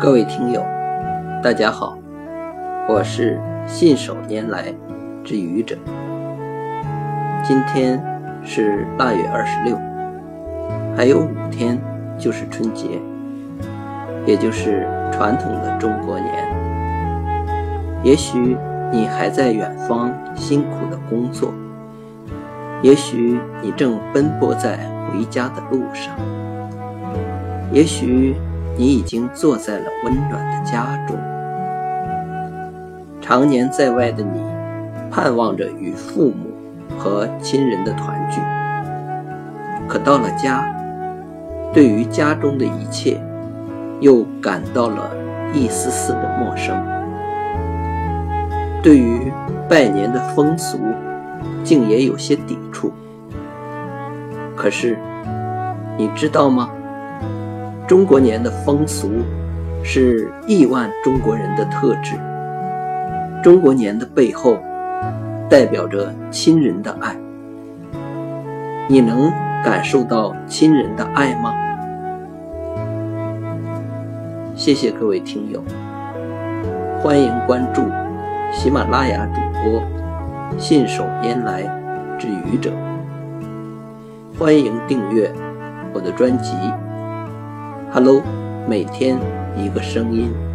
[0.00, 0.64] 各位听友，
[1.42, 1.98] 大家好，
[2.88, 3.36] 我是
[3.66, 4.72] 信手拈来
[5.24, 5.76] 之愚者。
[7.42, 8.00] 今天
[8.44, 9.76] 是腊月二十六，
[10.96, 11.76] 还有五天
[12.16, 12.86] 就是春节，
[14.24, 16.32] 也就是传统的中国年。
[18.04, 18.56] 也许
[18.92, 21.52] 你还在远方辛苦的工作，
[22.82, 24.78] 也许你正奔波在
[25.10, 26.14] 回家的路上，
[27.72, 28.36] 也许。
[28.78, 31.16] 你已经坐在了温暖的家中，
[33.20, 34.40] 常年在外的你，
[35.10, 36.48] 盼望着与父母
[36.96, 38.40] 和亲人的团聚。
[39.88, 40.64] 可到了家，
[41.72, 43.20] 对于家中的一切，
[43.98, 45.10] 又感到了
[45.52, 46.76] 一丝丝的陌生。
[48.80, 49.32] 对于
[49.68, 50.78] 拜年的风俗，
[51.64, 52.92] 竟也有些抵触。
[54.54, 54.96] 可是，
[55.96, 56.70] 你知道吗？
[57.88, 59.10] 中国年的风俗
[59.82, 62.16] 是亿万中国人的特质。
[63.42, 64.58] 中国年的背后
[65.48, 67.16] 代表着亲人的爱，
[68.90, 69.32] 你能
[69.64, 71.54] 感受到亲人的爱吗？
[74.54, 75.64] 谢谢各位听友，
[77.00, 77.80] 欢迎关注
[78.52, 79.82] 喜马拉雅主播
[80.58, 81.62] 信手拈来
[82.18, 82.70] 之愚者，
[84.38, 85.32] 欢迎订阅
[85.94, 86.52] 我的专辑。
[87.90, 88.22] Hello，
[88.68, 89.18] 每天
[89.56, 90.47] 一个声音。